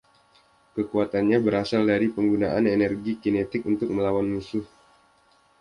[0.73, 4.65] Kekuatannya berasal dari penggunaan energi kinetik untuk melawan musuh.